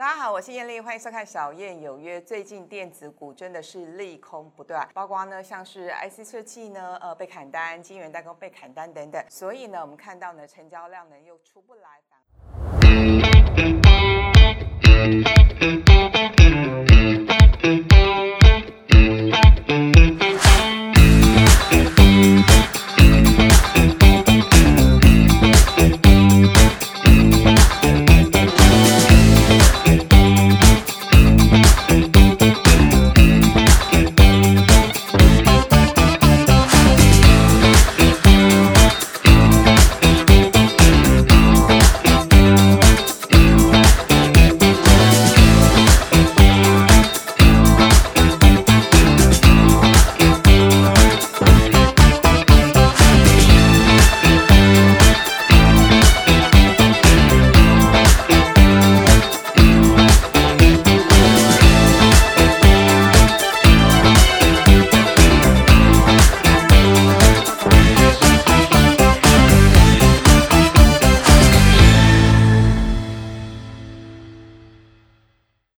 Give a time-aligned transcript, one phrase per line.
[0.00, 2.18] 大家好我是艳丽欢迎收看小燕有约。
[2.22, 9.22] 最近电子股真的是利空不断包括呢像是 ic 设计呢呃被砍单金圆代工被砍单等等。
[9.28, 12.00] 所以呢我们看到呢成交量呢又出不来